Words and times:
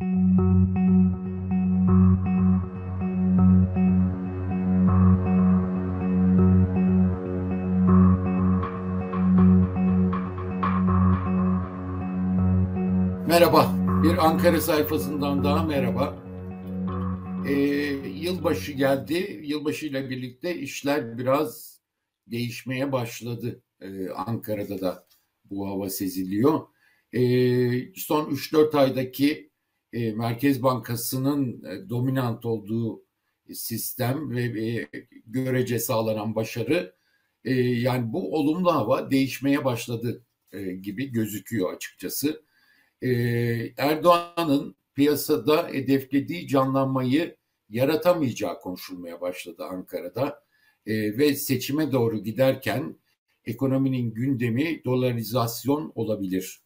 Merhaba, 0.00 0.14
bir 14.02 14.26
Ankara 14.26 14.60
sayfasından 14.60 15.44
daha 15.44 15.64
merhaba. 15.64 16.16
Ee, 17.48 17.52
yılbaşı 18.08 18.72
geldi, 18.72 19.40
yılbaşı 19.44 19.86
ile 19.86 20.10
birlikte 20.10 20.56
işler 20.56 21.18
biraz 21.18 21.80
değişmeye 22.26 22.92
başladı. 22.92 23.62
Ee, 23.80 24.08
Ankara'da 24.08 24.80
da 24.80 25.06
bu 25.44 25.68
hava 25.68 25.90
seziliyor. 25.90 26.60
Ee, 27.12 27.94
son 27.94 28.30
3-4 28.30 28.74
aydaki 28.78 29.47
e, 29.92 30.12
Merkez 30.12 30.62
Bankası'nın 30.62 31.64
e, 31.64 31.88
dominant 31.90 32.46
olduğu 32.46 33.04
sistem 33.52 34.30
ve 34.30 34.42
e, 34.42 34.88
görece 35.26 35.78
sağlanan 35.78 36.34
başarı, 36.34 36.98
yani 37.44 38.12
bu 38.12 38.34
olumlu 38.34 38.74
hava 38.74 39.10
değişmeye 39.10 39.64
başladı 39.64 40.24
gibi 40.82 41.12
gözüküyor 41.12 41.74
açıkçası 41.74 42.42
Erdoğan'ın 43.76 44.76
piyasada 44.94 45.68
hedeflediği 45.68 46.48
canlanmayı 46.48 47.36
yaratamayacağı 47.68 48.60
konuşulmaya 48.60 49.20
başladı 49.20 49.64
Ankara'da 49.64 50.42
ve 50.86 51.34
seçime 51.34 51.92
doğru 51.92 52.22
giderken 52.22 52.96
ekonominin 53.44 54.14
gündemi 54.14 54.84
dolarizasyon 54.84 55.92
olabilir. 55.94 56.62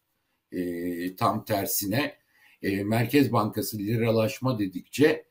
Tam 1.17 1.45
tersine 1.45 2.22
e, 2.63 2.83
Merkez 2.83 3.31
Bankası 3.31 3.77
liralaşma 3.77 4.59
dedikçe 4.59 5.25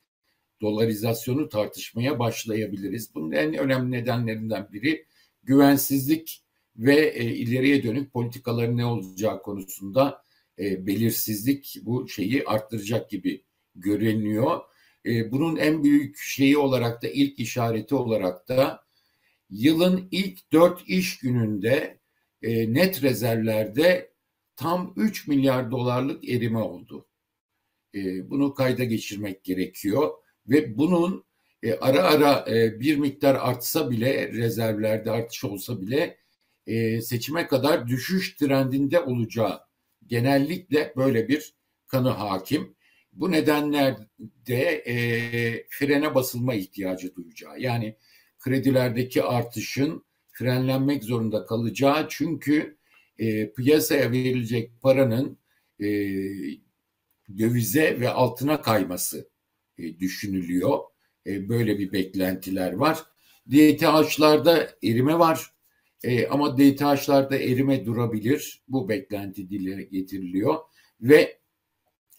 dolarizasyonu 0.60 1.48
tartışmaya 1.48 2.18
başlayabiliriz. 2.18 3.15
Bunun 3.15 3.32
en 3.32 3.54
önemli 3.54 3.90
nedenlerinden 3.90 4.68
biri 4.73 5.07
güvensizlik 5.42 6.42
ve 6.76 6.96
e, 7.15 7.24
ileriye 7.24 7.82
dönük 7.82 8.12
politikaların 8.12 8.76
ne 8.76 8.87
olacağı 8.87 9.42
konusunda 9.42 10.23
e, 10.59 10.87
belirsizlik 10.87 11.76
bu 11.82 12.09
şeyi 12.09 12.45
arttıracak 12.46 13.10
gibi 13.10 13.45
görünüyor. 13.74 14.60
E, 15.07 15.32
bunun 15.32 15.57
en 15.57 15.85
büyük 15.85 16.16
şeyi 16.16 16.59
olarak 16.59 17.02
da 17.02 17.09
ilk 17.09 17.38
işareti 17.38 17.95
olarak 17.95 18.48
da 18.48 18.85
yılın 19.51 20.09
ilk 20.10 20.52
dört 20.52 20.88
iş 20.88 21.18
gününde 21.18 21.98
e, 22.42 22.74
net 22.74 23.02
rezervlerde 23.02 24.12
tam 24.57 24.92
3 24.96 25.29
milyar 25.29 25.70
dolarlık 25.70 26.29
erime 26.29 26.59
oldu. 26.59 27.07
E, 27.95 28.30
bunu 28.30 28.54
kayda 28.54 28.85
geçirmek 28.85 29.45
gerekiyor 29.45 30.10
ve 30.46 30.79
bunun 30.79 31.24
e, 31.62 31.74
ara 31.74 32.02
ara 32.02 32.45
e, 32.51 32.80
bir 32.80 32.96
miktar 32.96 33.35
artsa 33.35 33.90
bile 33.90 34.32
rezervlerde 34.32 35.10
artış 35.10 35.45
olsa 35.45 35.80
bile 35.80 36.18
seçime 37.01 37.46
kadar 37.46 37.88
düşüş 37.88 38.37
trendinde 38.37 39.01
olacağı 39.01 39.60
genellikle 40.07 40.93
böyle 40.96 41.29
bir 41.29 41.54
kanı 41.87 42.09
hakim. 42.09 42.74
Bu 43.13 43.30
nedenlerde 43.30 44.82
e, 44.87 44.95
frene 45.68 46.15
basılma 46.15 46.54
ihtiyacı 46.54 47.15
duyacağı. 47.15 47.60
Yani 47.60 47.96
kredilerdeki 48.38 49.23
artışın 49.23 50.04
frenlenmek 50.32 51.04
zorunda 51.04 51.46
kalacağı 51.46 52.07
çünkü 52.09 52.76
e, 53.18 53.52
piyasaya 53.52 54.13
verilecek 54.13 54.82
paranın 54.82 55.38
e, 55.80 55.87
dövize 57.38 58.01
ve 58.01 58.09
altına 58.10 58.62
kayması 58.62 59.30
e, 59.78 59.98
düşünülüyor. 60.01 60.78
E, 61.26 61.48
böyle 61.48 61.79
bir 61.79 61.92
beklentiler 61.92 62.73
var. 62.73 62.98
DTH'larda 63.51 64.69
erime 64.82 65.19
var. 65.19 65.52
E, 66.04 66.26
ama 66.28 66.58
DTH'larda 66.58 67.36
erime 67.36 67.84
durabilir. 67.84 68.62
Bu 68.69 68.88
beklenti 68.88 69.50
dile 69.50 69.82
getiriliyor 69.82 70.56
ve 71.00 71.38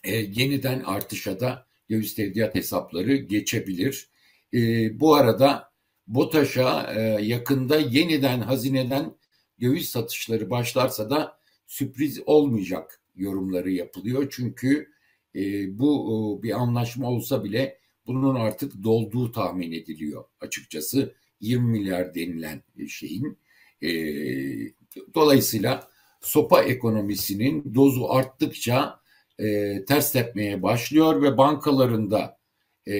e, 0.03 0.16
yeniden 0.16 0.79
artışa 0.79 1.39
da 1.39 1.67
döviz 1.89 2.16
tevdiat 2.16 2.55
hesapları 2.55 3.16
geçebilir. 3.16 4.09
E, 4.53 4.59
bu 4.99 5.16
arada 5.16 5.72
BOTAŞ'a 6.07 6.94
e, 6.94 7.01
yakında 7.25 7.79
yeniden 7.79 8.39
hazineden 8.39 9.16
döviz 9.61 9.89
satışları 9.89 10.49
başlarsa 10.49 11.09
da 11.09 11.39
sürpriz 11.67 12.19
olmayacak 12.25 13.03
yorumları 13.16 13.72
yapılıyor. 13.72 14.28
Çünkü 14.31 14.90
e, 15.35 15.40
bu 15.79 16.40
e, 16.40 16.44
bir 16.44 16.62
anlaşma 16.62 17.09
olsa 17.09 17.44
bile 17.44 17.78
bunun 18.07 18.35
artık 18.35 18.84
dolduğu 18.84 19.31
tahmin 19.31 19.72
ediliyor 19.72 20.24
açıkçası 20.41 21.13
20 21.40 21.72
milyar 21.72 22.16
denilen 22.16 22.63
şeyin 22.88 23.38
e, 23.81 23.90
dolayısıyla 25.16 25.88
sopa 26.22 26.62
ekonomisinin 26.62 27.75
dozu 27.75 28.06
arttıkça 28.09 29.00
e, 29.40 29.85
ters 29.85 30.12
tepmeye 30.12 30.63
başlıyor 30.63 31.22
ve 31.22 31.38
bankalarında 31.38 32.38
e, 32.88 32.96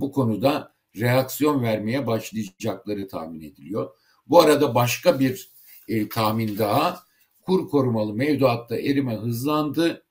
bu 0.00 0.12
konuda 0.12 0.74
reaksiyon 0.96 1.62
vermeye 1.62 2.06
başlayacakları 2.06 3.08
tahmin 3.08 3.40
ediliyor. 3.40 3.90
Bu 4.26 4.40
arada 4.40 4.74
başka 4.74 5.20
bir 5.20 5.50
e, 5.88 6.08
tahmin 6.08 6.58
daha 6.58 7.07
kur 7.48 7.68
korumalı 7.68 8.14
mevduatta 8.14 8.76
erime 8.76 9.16
hızlandı. 9.16 10.04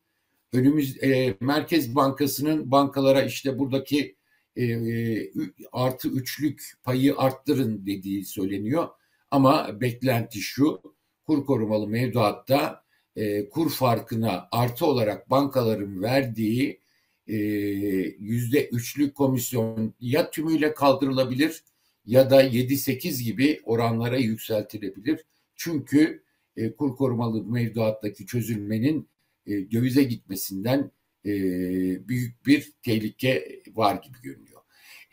Önümüz 0.54 1.04
e, 1.04 1.38
Merkez 1.40 1.96
Bankası'nın 1.96 2.72
bankalara 2.72 3.24
işte 3.24 3.60
buradaki 3.60 4.16
e, 4.56 4.66
e, 4.66 5.32
artı 5.72 6.10
üçlük 6.10 6.74
payı 6.84 7.18
arttırın 7.18 7.86
dediği 7.86 8.26
söyleniyor. 8.26 8.88
Ama 9.32 9.82
beklenti 9.82 10.40
şu, 10.40 10.82
kur 11.28 11.46
korumalı 11.46 11.88
mevduatta 11.88 12.84
e, 13.16 13.50
kur 13.50 13.70
farkına 13.70 14.48
artı 14.52 14.86
olarak 14.86 15.30
bankaların 15.30 16.02
verdiği 16.02 16.82
e, 17.28 17.36
yüzde 18.20 18.68
üçlük 18.68 19.16
komisyon 19.16 19.94
ya 20.00 20.32
tümüyle 20.32 20.74
kaldırılabilir 20.74 21.64
ya 22.06 22.30
da 22.30 22.44
7-8 22.44 23.24
gibi 23.24 23.62
oranlara 23.64 24.18
yükseltilebilir. 24.18 25.26
Çünkü 25.56 26.27
e, 26.58 26.76
kur 26.76 26.96
korumalı 26.96 27.46
mevduattaki 27.46 28.26
çözülmenin 28.26 29.10
e, 29.46 29.72
dövize 29.72 30.04
gitmesinden 30.04 30.92
e, 31.26 31.32
büyük 32.08 32.46
bir 32.46 32.74
tehlike 32.84 33.62
var 33.76 34.02
gibi 34.04 34.18
görünüyor. 34.24 34.62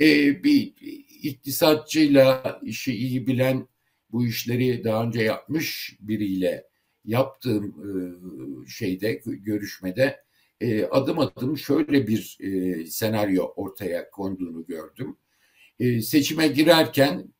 E, 0.00 0.44
bir 0.44 0.74
iktisatçıyla 1.22 2.60
işi 2.64 2.94
iyi 2.94 3.26
bilen 3.26 3.68
bu 4.12 4.26
işleri 4.26 4.84
daha 4.84 5.04
önce 5.04 5.22
yapmış 5.22 5.96
biriyle 6.00 6.68
yaptığım 7.04 7.74
şeyde 8.68 9.22
görüşmede 9.26 10.24
adım 10.90 11.18
adım 11.18 11.58
şöyle 11.58 12.06
bir 12.06 12.38
senaryo 12.86 13.44
ortaya 13.56 14.10
konduğunu 14.10 14.66
gördüm. 14.66 15.16
Seçime 16.02 16.48
girerken 16.48 17.33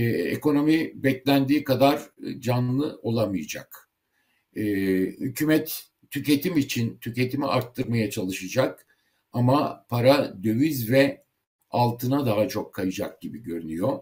ekonomi 0.00 0.92
beklendiği 0.94 1.64
kadar 1.64 2.02
canlı 2.38 3.00
olamayacak. 3.02 3.90
Hükümet 4.56 5.86
tüketim 6.10 6.58
için 6.58 6.98
tüketimi 6.98 7.46
arttırmaya 7.46 8.10
çalışacak 8.10 8.86
ama 9.32 9.86
para 9.88 10.44
döviz 10.44 10.90
ve 10.90 11.24
altına 11.70 12.26
daha 12.26 12.48
çok 12.48 12.74
kayacak 12.74 13.20
gibi 13.20 13.42
görünüyor 13.42 13.98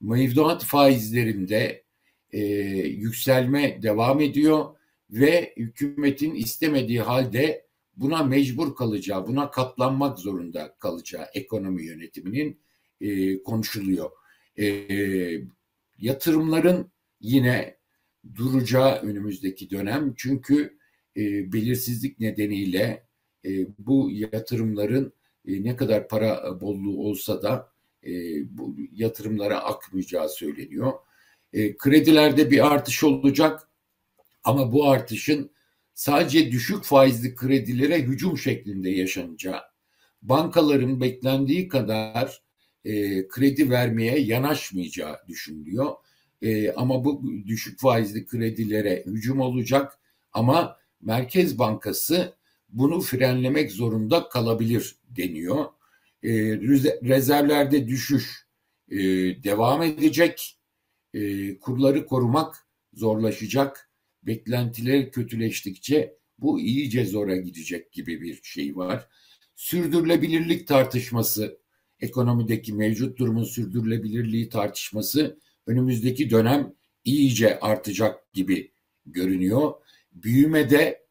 mevduat 0.00 0.64
faizlerinde 0.64 1.84
e, 2.30 2.40
yükselme 2.86 3.82
devam 3.82 4.20
ediyor 4.20 4.64
ve 5.10 5.54
hükümetin 5.56 6.34
istemediği 6.34 7.00
halde 7.00 7.66
buna 7.96 8.22
mecbur 8.22 8.76
kalacağı, 8.76 9.26
buna 9.26 9.50
katlanmak 9.50 10.18
zorunda 10.18 10.76
kalacağı 10.78 11.26
ekonomi 11.34 11.84
yönetiminin 11.84 12.60
e, 13.00 13.42
konuşuluyor. 13.42 14.10
E, 14.58 14.86
yatırımların 15.98 16.92
yine 17.20 17.78
duracağı 18.34 18.96
önümüzdeki 18.96 19.70
dönem 19.70 20.14
çünkü 20.16 20.78
e, 21.16 21.52
belirsizlik 21.52 22.20
nedeniyle 22.20 23.06
e, 23.44 23.50
bu 23.78 24.10
yatırımların 24.10 25.12
e, 25.46 25.64
ne 25.64 25.76
kadar 25.76 26.08
para 26.08 26.60
bolluğu 26.60 27.08
olsa 27.08 27.42
da 27.42 27.72
e, 28.06 28.10
bu 28.58 28.76
yatırımlara 28.92 29.64
akmayacağı 29.64 30.28
söyleniyor. 30.28 30.92
E, 31.52 31.76
kredilerde 31.76 32.50
bir 32.50 32.72
artış 32.72 33.04
olacak 33.04 33.68
ama 34.44 34.72
bu 34.72 34.88
artışın 34.88 35.50
sadece 35.94 36.52
düşük 36.52 36.84
faizli 36.84 37.34
kredilere 37.34 38.02
hücum 38.02 38.38
şeklinde 38.38 38.90
yaşanacağı, 38.90 39.60
bankaların 40.22 41.00
beklendiği 41.00 41.68
kadar 41.68 42.42
e, 42.88 43.28
kredi 43.28 43.70
vermeye 43.70 44.18
yanaşmayacağı 44.18 45.16
düşünülüyor. 45.28 45.92
E, 46.42 46.72
ama 46.72 47.04
bu 47.04 47.22
düşük 47.46 47.80
faizli 47.80 48.26
kredilere 48.26 49.02
hücum 49.06 49.40
olacak 49.40 49.98
ama 50.32 50.76
Merkez 51.00 51.58
Bankası 51.58 52.34
bunu 52.68 53.00
frenlemek 53.00 53.72
zorunda 53.72 54.28
kalabilir 54.28 54.96
deniyor. 55.16 55.64
E, 56.22 56.30
rezervlerde 57.08 57.88
düşüş 57.88 58.46
e, 58.90 58.98
devam 59.42 59.82
edecek. 59.82 60.58
E, 61.14 61.58
kurları 61.58 62.06
korumak 62.06 62.66
zorlaşacak. 62.92 63.90
Beklentiler 64.22 65.10
kötüleştikçe 65.12 66.16
bu 66.38 66.60
iyice 66.60 67.04
zora 67.04 67.36
gidecek 67.36 67.92
gibi 67.92 68.20
bir 68.22 68.42
şey 68.42 68.76
var. 68.76 69.08
Sürdürülebilirlik 69.56 70.68
tartışması, 70.68 71.58
ekonomideki 72.00 72.72
mevcut 72.72 73.18
durumun 73.18 73.44
sürdürülebilirliği 73.44 74.48
tartışması 74.48 75.38
önümüzdeki 75.66 76.30
dönem 76.30 76.74
iyice 77.04 77.60
artacak 77.60 78.32
gibi 78.32 78.72
görünüyor. 79.06 79.72
Büyümede 80.12 81.06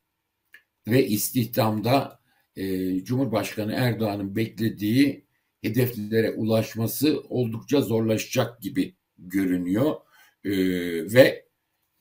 ve 0.88 1.08
istihdamda 1.08 2.20
e, 2.56 2.96
Cumhurbaşkanı 3.04 3.74
Erdoğan'ın 3.74 4.36
beklediği 4.36 5.26
hedeflere 5.62 6.32
ulaşması 6.32 7.22
oldukça 7.30 7.82
zorlaşacak 7.82 8.62
gibi 8.62 8.96
görünüyor 9.18 9.96
e, 10.44 10.52
ve 11.14 11.46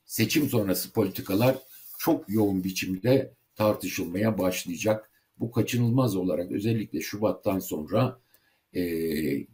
seçim 0.05 0.49
sonrası 0.49 0.91
politikalar 0.91 1.57
çok 1.99 2.29
yoğun 2.29 2.63
biçimde 2.63 3.33
tartışılmaya 3.55 4.37
başlayacak. 4.37 5.11
Bu 5.39 5.51
kaçınılmaz 5.51 6.15
olarak 6.15 6.51
özellikle 6.51 7.01
Şubat'tan 7.01 7.59
sonra 7.59 8.19
e, 8.73 8.81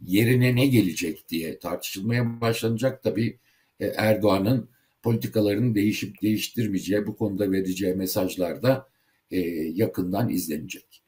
yerine 0.06 0.56
ne 0.56 0.66
gelecek 0.66 1.28
diye 1.28 1.58
tartışılmaya 1.58 2.40
başlanacak. 2.40 3.02
Tabii 3.02 3.38
e, 3.80 3.86
Erdoğan'ın 3.86 4.68
politikalarını 5.02 5.74
değişip 5.74 6.22
değiştirmeyeceği 6.22 7.06
bu 7.06 7.16
konuda 7.16 7.52
vereceği 7.52 7.94
mesajlar 7.94 8.62
da 8.62 8.88
e, 9.30 9.40
yakından 9.74 10.28
izlenecek. 10.28 11.02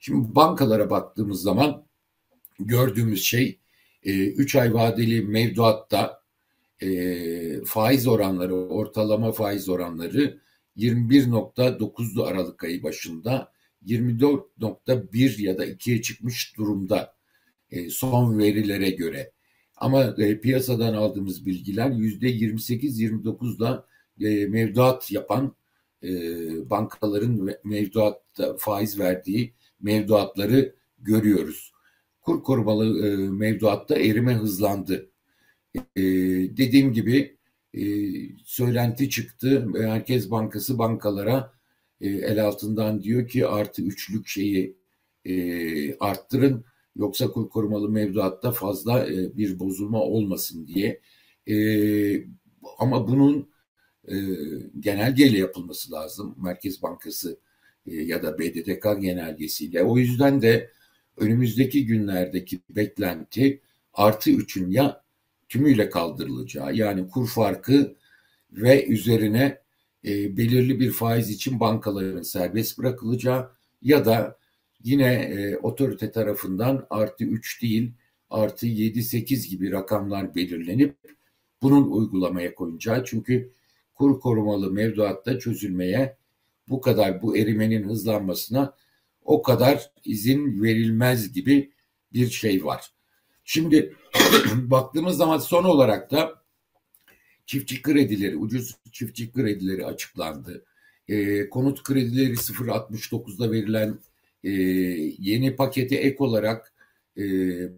Şimdi 0.00 0.34
bankalara 0.34 0.90
baktığımız 0.90 1.42
zaman 1.42 1.86
gördüğümüz 2.58 3.22
şey 3.22 3.58
3 4.04 4.54
e, 4.54 4.60
ay 4.60 4.74
vadeli 4.74 5.22
mevduatta 5.22 6.22
e, 6.82 7.64
faiz 7.64 8.06
oranları, 8.06 8.54
ortalama 8.54 9.32
faiz 9.32 9.68
oranları 9.68 10.40
21.9'du 10.76 12.24
Aralık 12.24 12.64
ayı 12.64 12.82
başında 12.82 13.52
24.1 13.86 15.42
ya 15.42 15.58
da 15.58 15.66
2'ye 15.66 16.02
çıkmış 16.02 16.56
durumda 16.56 17.17
e, 17.70 17.90
son 17.90 18.38
verilere 18.38 18.90
göre. 18.90 19.32
Ama 19.76 20.14
e, 20.18 20.40
piyasadan 20.40 20.94
aldığımız 20.94 21.46
bilgiler 21.46 21.90
yüzde 21.90 22.30
28-29'da 22.30 23.86
e, 24.20 24.46
mevduat 24.46 25.12
yapan 25.12 25.54
e, 26.02 26.10
bankaların 26.70 27.50
mevduat 27.64 28.22
faiz 28.58 28.98
verdiği 28.98 29.54
mevduatları 29.80 30.74
görüyoruz. 30.98 31.72
Kur 32.20 32.42
korumalı 32.42 32.84
mevduatta 33.32 33.96
erime 33.96 34.34
hızlandı. 34.34 35.10
Dediğim 36.56 36.92
gibi 36.92 37.36
söylenti 38.44 39.10
çıktı. 39.10 39.66
Merkez 39.66 40.30
Bankası 40.30 40.78
bankalara 40.78 41.52
el 42.00 42.44
altından 42.44 43.02
diyor 43.02 43.28
ki 43.28 43.46
artı 43.46 43.82
üçlük 43.82 44.26
şeyi 44.28 44.76
arttırın 46.00 46.64
Yoksa 46.98 47.30
kur 47.30 47.48
korumalı 47.48 47.88
mevduatta 47.88 48.52
fazla 48.52 49.06
e, 49.06 49.36
bir 49.36 49.58
bozulma 49.58 50.00
olmasın 50.00 50.66
diye. 50.66 51.00
E, 51.46 51.56
ama 52.78 53.08
bunun 53.08 53.48
e, 54.08 54.14
genelgeyle 54.80 55.38
yapılması 55.38 55.92
lazım. 55.92 56.34
Merkez 56.42 56.82
Bankası 56.82 57.38
e, 57.86 57.96
ya 57.96 58.22
da 58.22 58.38
BDDK 58.38 59.00
genelgesiyle. 59.00 59.82
O 59.82 59.98
yüzden 59.98 60.42
de 60.42 60.70
önümüzdeki 61.16 61.86
günlerdeki 61.86 62.60
beklenti 62.70 63.60
artı 63.92 64.30
üçün 64.30 64.70
ya 64.70 65.02
tümüyle 65.48 65.90
kaldırılacağı 65.90 66.74
yani 66.74 67.08
kur 67.08 67.28
farkı 67.28 67.96
ve 68.52 68.86
üzerine 68.86 69.58
e, 70.04 70.36
belirli 70.36 70.80
bir 70.80 70.90
faiz 70.90 71.30
için 71.30 71.60
bankaların 71.60 72.22
serbest 72.22 72.78
bırakılacağı 72.78 73.50
ya 73.82 74.04
da 74.04 74.38
yine 74.84 75.14
e, 75.14 75.56
otorite 75.56 76.10
tarafından 76.10 76.86
artı 76.90 77.24
3 77.24 77.62
değil 77.62 77.92
artı 78.30 78.66
7-8 78.66 79.48
gibi 79.48 79.72
rakamlar 79.72 80.34
belirlenip 80.34 80.96
bunun 81.62 81.90
uygulamaya 81.90 82.54
koyacağı. 82.54 83.04
Çünkü 83.04 83.52
kur 83.94 84.20
korumalı 84.20 84.70
mevduatta 84.70 85.38
çözülmeye 85.38 86.16
bu 86.68 86.80
kadar 86.80 87.22
bu 87.22 87.36
erimenin 87.36 87.88
hızlanmasına 87.88 88.74
o 89.24 89.42
kadar 89.42 89.90
izin 90.04 90.62
verilmez 90.62 91.32
gibi 91.32 91.72
bir 92.12 92.30
şey 92.30 92.64
var. 92.64 92.92
Şimdi 93.44 93.96
baktığımız 94.54 95.16
zaman 95.16 95.38
son 95.38 95.64
olarak 95.64 96.10
da 96.10 96.42
çiftçi 97.46 97.82
kredileri, 97.82 98.36
ucuz 98.36 98.76
çiftçi 98.92 99.32
kredileri 99.32 99.86
açıklandı. 99.86 100.64
E, 101.08 101.48
konut 101.48 101.82
kredileri 101.82 102.32
0.69'da 102.32 103.52
verilen 103.52 103.98
e, 104.44 104.50
yeni 105.18 105.56
paketi 105.56 105.98
ek 105.98 106.16
olarak 106.18 106.72
e, 107.16 107.24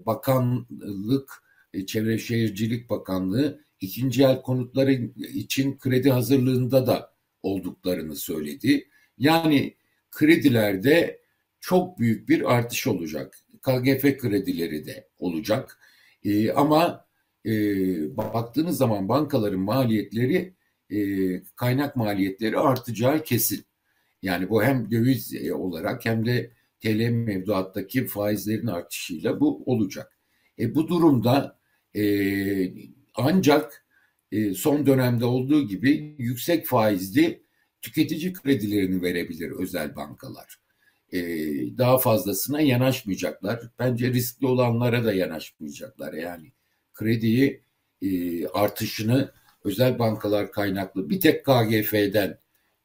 bakanlık, 0.06 1.42
e, 1.74 1.86
Çevre 1.86 2.18
Şehircilik 2.18 2.90
Bakanlığı 2.90 3.60
ikinci 3.80 4.22
el 4.22 4.42
konutları 4.42 4.92
için 5.16 5.78
kredi 5.78 6.10
hazırlığında 6.10 6.86
da 6.86 7.14
olduklarını 7.42 8.16
söyledi. 8.16 8.88
Yani 9.18 9.76
kredilerde 10.10 11.20
çok 11.60 11.98
büyük 11.98 12.28
bir 12.28 12.54
artış 12.56 12.86
olacak. 12.86 13.38
KGF 13.62 14.18
kredileri 14.18 14.86
de 14.86 15.08
olacak. 15.18 15.78
E, 16.24 16.52
ama 16.52 17.06
e, 17.46 17.50
baktığınız 18.16 18.76
zaman 18.76 19.08
bankaların 19.08 19.60
maliyetleri, 19.60 20.54
e, 20.90 20.98
kaynak 21.56 21.96
maliyetleri 21.96 22.58
artacağı 22.58 23.24
kesin. 23.24 23.64
Yani 24.22 24.50
bu 24.50 24.64
hem 24.64 24.90
döviz 24.90 25.34
e, 25.34 25.54
olarak 25.54 26.04
hem 26.04 26.26
de 26.26 26.50
TL 26.80 27.10
mevduattaki 27.10 28.06
faizlerin 28.06 28.66
artışıyla 28.66 29.40
bu 29.40 29.62
olacak. 29.66 30.18
E, 30.58 30.74
bu 30.74 30.88
durumda 30.88 31.58
e, 31.96 32.02
ancak 33.14 33.86
e, 34.32 34.54
son 34.54 34.86
dönemde 34.86 35.24
olduğu 35.24 35.68
gibi 35.68 36.14
yüksek 36.18 36.66
faizli 36.66 37.42
tüketici 37.82 38.32
kredilerini 38.32 39.02
verebilir 39.02 39.50
özel 39.50 39.96
bankalar. 39.96 40.60
E, 41.12 41.18
daha 41.78 41.98
fazlasına 41.98 42.60
yanaşmayacaklar. 42.60 43.60
Bence 43.78 44.12
riskli 44.12 44.46
olanlara 44.46 45.04
da 45.04 45.12
yanaşmayacaklar. 45.12 46.12
Yani 46.12 46.52
krediyi 46.94 47.62
e, 48.02 48.46
artışını 48.46 49.32
özel 49.64 49.98
bankalar 49.98 50.52
kaynaklı 50.52 51.10
bir 51.10 51.20
tek 51.20 51.44
KGF'den 51.44 52.38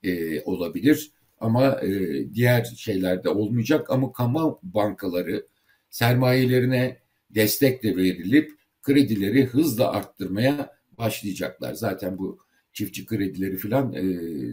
e, 0.03 0.41
olabilir. 0.41 1.11
Ama 1.39 1.81
e, 1.81 1.89
diğer 2.33 2.63
şeylerde 2.63 3.29
olmayacak 3.29 3.89
ama 3.89 4.11
kamu 4.11 4.59
bankaları 4.63 5.47
sermayelerine 5.89 6.99
destek 7.29 7.83
de 7.83 7.95
verilip 7.95 8.51
kredileri 8.81 9.45
hızla 9.45 9.91
arttırmaya 9.91 10.75
başlayacaklar. 10.97 11.73
Zaten 11.73 12.17
bu 12.17 12.39
çiftçi 12.73 13.05
kredileri 13.05 13.57
filan 13.57 13.93
e, 13.93 14.01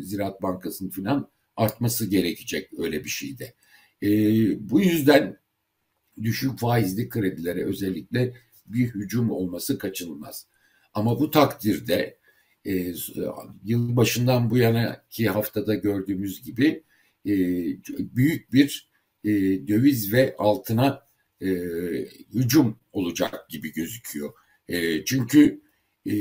Ziraat 0.02 0.42
Bankası'nın 0.42 0.90
filan 0.90 1.30
artması 1.56 2.10
gerekecek 2.10 2.70
öyle 2.78 3.04
bir 3.04 3.08
şeyde. 3.08 3.54
E, 4.02 4.08
bu 4.70 4.80
yüzden 4.80 5.36
düşük 6.22 6.58
faizli 6.58 7.08
kredilere 7.08 7.64
özellikle 7.64 8.34
bir 8.66 8.88
hücum 8.88 9.30
olması 9.30 9.78
kaçınılmaz. 9.78 10.46
Ama 10.94 11.20
bu 11.20 11.30
takdirde 11.30 12.18
e, 12.66 12.92
yıl 13.64 13.96
başından 13.96 14.50
bu 14.50 14.58
yana 14.58 15.04
ki 15.10 15.28
haftada 15.28 15.74
gördüğümüz 15.74 16.42
gibi 16.42 16.82
e, 17.26 17.32
büyük 18.16 18.52
bir 18.52 18.90
e, 19.24 19.30
döviz 19.68 20.12
ve 20.12 20.34
altına 20.38 21.02
e, 21.40 21.48
hücum 22.34 22.78
olacak 22.92 23.48
gibi 23.48 23.72
gözüküyor. 23.72 24.32
E, 24.68 25.04
çünkü 25.04 25.60
e, 26.06 26.12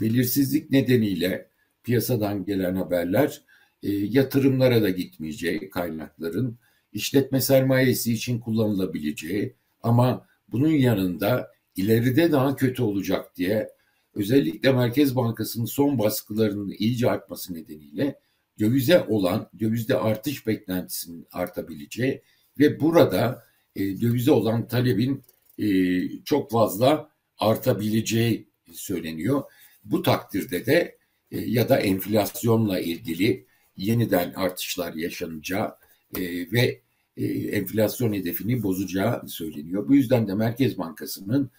belirsizlik 0.00 0.70
nedeniyle 0.70 1.50
piyasadan 1.84 2.44
gelen 2.44 2.74
haberler 2.74 3.42
e, 3.82 3.92
yatırımlara 3.92 4.82
da 4.82 4.90
gitmeyeceği 4.90 5.70
kaynakların 5.70 6.58
işletme 6.92 7.40
sermayesi 7.40 8.12
için 8.12 8.40
kullanılabileceği 8.40 9.54
ama 9.82 10.26
bunun 10.48 10.70
yanında 10.70 11.50
ileride 11.76 12.32
daha 12.32 12.56
kötü 12.56 12.82
olacak 12.82 13.36
diye 13.36 13.68
özellikle 14.14 14.72
Merkez 14.72 15.16
Bankası'nın 15.16 15.64
son 15.64 15.98
baskılarının 15.98 16.74
iyice 16.78 17.10
artması 17.10 17.54
nedeniyle 17.54 18.20
dövize 18.58 19.04
olan 19.08 19.50
dövizde 19.58 19.98
artış 19.98 20.46
beklentisinin 20.46 21.26
artabileceği 21.32 22.22
ve 22.58 22.80
burada 22.80 23.44
e, 23.76 24.00
dövize 24.00 24.30
olan 24.30 24.68
talebin 24.68 25.22
e, 25.58 25.64
çok 26.24 26.50
fazla 26.50 27.10
artabileceği 27.38 28.48
söyleniyor. 28.72 29.42
Bu 29.84 30.02
takdirde 30.02 30.66
de 30.66 30.98
e, 31.30 31.40
ya 31.40 31.68
da 31.68 31.78
enflasyonla 31.80 32.80
ilgili 32.80 33.46
yeniden 33.76 34.32
artışlar 34.32 34.94
yaşanacağı 34.94 35.74
e, 36.16 36.20
ve 36.52 36.80
e, 37.16 37.26
enflasyon 37.26 38.12
hedefini 38.12 38.62
bozacağı 38.62 39.28
söyleniyor. 39.28 39.88
Bu 39.88 39.94
yüzden 39.94 40.28
de 40.28 40.34
Merkez 40.34 40.78
Bankası'nın 40.78 41.50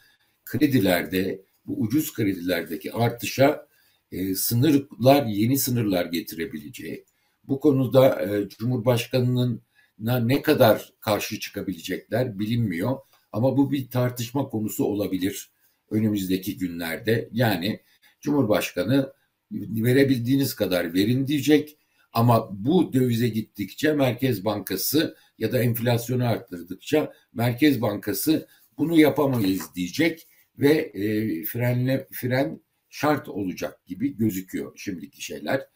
kredilerde 0.46 1.42
bu 1.66 1.82
ucuz 1.82 2.14
kredilerdeki 2.14 2.94
artışa 2.94 3.68
e, 4.12 4.36
sınırlar 4.36 5.26
yeni 5.26 5.58
sınırlar 5.58 6.06
getirebileceği 6.06 7.06
bu 7.44 7.60
konuda 7.60 8.22
e, 8.22 8.50
Cumhurbaşkanı'nın 8.50 9.62
ne 10.00 10.42
kadar 10.42 10.94
karşı 11.00 11.40
çıkabilecekler 11.40 12.40
bilinmiyor. 12.40 12.98
Ama 13.32 13.58
bu 13.58 13.72
bir 13.72 13.90
tartışma 13.90 14.50
konusu 14.50 14.86
olabilir 14.86 15.52
önümüzdeki 15.92 16.58
günlerde. 16.58 17.30
Yani 17.32 17.80
Cumhurbaşkanı 18.22 19.14
verebildiğiniz 19.52 20.54
kadar 20.54 20.94
verin 20.94 21.28
diyecek. 21.28 21.78
Ama 22.14 22.50
bu 22.52 22.94
dövize 22.94 23.28
gittikçe 23.28 23.94
Merkez 23.94 24.46
Bankası 24.46 25.16
ya 25.38 25.52
da 25.52 25.60
enflasyonu 25.64 26.28
arttırdıkça 26.28 27.14
Merkez 27.34 27.82
Bankası 27.82 28.48
bunu 28.78 29.00
yapamayız 29.00 29.62
diyecek 29.76 30.28
ve 30.60 30.72
e, 30.74 31.44
frenle 31.44 32.08
fren 32.12 32.62
şart 32.90 33.30
olacak 33.30 33.86
gibi 33.86 34.18
gözüküyor 34.18 34.78
şimdiki 34.78 35.22
şeyler. 35.22 35.68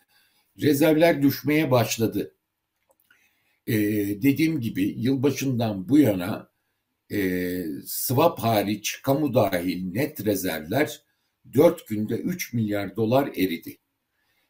Rezervler 0.61 1.21
düşmeye 1.21 1.71
başladı. 1.71 2.35
E, 3.67 3.75
dediğim 4.21 4.61
gibi 4.61 4.83
yılbaşından 4.97 5.89
bu 5.89 5.99
yana 5.99 6.49
e, 7.11 7.61
swap 7.85 8.39
hariç 8.39 9.01
kamu 9.03 9.33
dahil 9.33 9.91
net 9.91 10.25
rezervler 10.25 11.01
4 11.53 11.87
günde 11.87 12.15
3 12.15 12.53
milyar 12.53 12.95
dolar 12.95 13.27
eridi. 13.27 13.77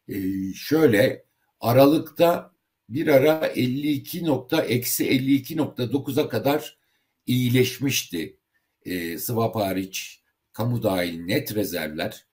E, 0.07 0.15
şöyle 0.53 1.25
Aralık'ta 1.59 2.55
bir 2.89 3.07
ara 3.07 3.47
52 3.47 4.25
nokta 4.25 4.61
eksi 4.61 5.05
52.9'a 5.05 6.29
kadar 6.29 6.77
iyileşmişti. 7.25 8.37
E, 8.85 9.17
swap 9.17 9.55
hariç 9.55 10.21
kamu 10.53 10.83
dahil 10.83 11.19
net 11.19 11.55
rezervler. 11.55 12.25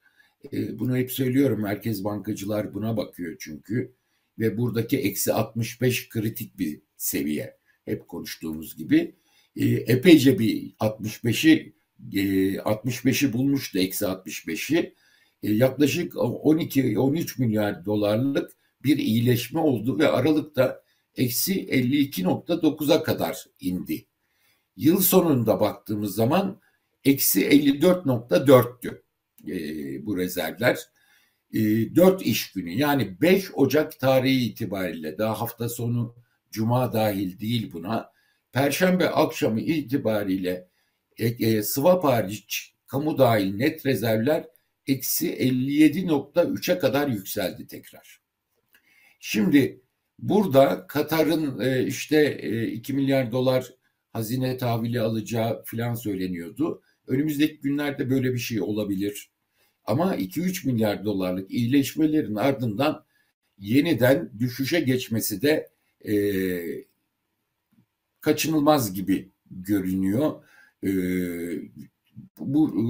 E, 0.52 0.78
bunu 0.78 0.96
hep 0.96 1.12
söylüyorum. 1.12 1.62
Merkez 1.62 2.04
bankacılar 2.04 2.74
buna 2.74 2.96
bakıyor 2.96 3.36
çünkü. 3.40 3.94
Ve 4.38 4.58
buradaki 4.58 4.98
eksi 4.98 5.32
65 5.32 6.08
kritik 6.08 6.58
bir 6.58 6.80
seviye. 6.96 7.56
Hep 7.84 8.08
konuştuğumuz 8.08 8.76
gibi. 8.76 9.14
E, 9.56 9.66
epeyce 9.66 10.38
bir 10.38 10.74
65'i 10.80 11.74
e, 12.12 12.54
65'i 12.56 13.32
bulmuştu 13.32 13.78
eksi 13.78 14.04
65'i. 14.04 14.94
E, 15.42 15.52
yaklaşık 15.52 16.14
12-13 16.14 17.40
milyar 17.40 17.84
dolarlık 17.84 18.50
bir 18.84 18.98
iyileşme 18.98 19.60
oldu 19.60 19.98
ve 19.98 20.08
Aralık'ta 20.08 20.82
eksi 21.16 21.66
52.9'a 21.66 23.02
kadar 23.02 23.44
indi. 23.60 24.06
Yıl 24.76 25.00
sonunda 25.00 25.60
baktığımız 25.60 26.14
zaman 26.14 26.60
eksi 27.04 27.44
54.4'tü 27.48 29.02
e, 29.48 30.06
bu 30.06 30.16
rezervler. 30.16 30.78
E, 31.54 31.60
4 31.96 32.22
iş 32.22 32.52
günü 32.52 32.70
yani 32.70 33.20
5 33.20 33.54
Ocak 33.54 34.00
tarihi 34.00 34.44
itibariyle 34.44 35.18
daha 35.18 35.40
hafta 35.40 35.68
sonu 35.68 36.14
Cuma 36.50 36.92
dahil 36.92 37.38
değil 37.38 37.72
buna. 37.72 38.12
Perşembe 38.52 39.08
akşamı 39.10 39.60
itibariyle 39.60 40.68
e, 41.18 41.26
e, 41.26 41.62
swap 41.62 42.04
hariç 42.04 42.74
kamu 42.86 43.18
dahil 43.18 43.54
net 43.54 43.86
rezervler 43.86 44.46
eksi 44.86 45.36
57.3'e 45.36 46.78
kadar 46.78 47.08
yükseldi 47.08 47.66
tekrar. 47.66 48.20
Şimdi 49.20 49.80
burada 50.18 50.86
Katar'ın 50.86 51.60
e, 51.60 51.86
işte 51.86 52.38
e, 52.42 52.66
2 52.66 52.92
milyar 52.92 53.32
dolar 53.32 53.74
hazine 54.12 54.56
tahvili 54.56 55.00
alacağı 55.00 55.64
filan 55.64 55.94
söyleniyordu. 55.94 56.82
Önümüzdeki 57.06 57.60
günlerde 57.60 58.10
böyle 58.10 58.32
bir 58.32 58.38
şey 58.38 58.60
olabilir. 58.60 59.30
Ama 59.84 60.16
2-3 60.16 60.66
milyar 60.66 61.04
dolarlık 61.04 61.50
iyileşmelerin 61.50 62.34
ardından 62.34 63.04
yeniden 63.58 64.30
düşüşe 64.38 64.80
geçmesi 64.80 65.42
de 65.42 65.70
e, 66.08 66.14
kaçınılmaz 68.20 68.94
gibi 68.94 69.30
görünüyor. 69.50 70.42
E, 70.84 70.90
bu 72.38 72.68
e, 72.68 72.84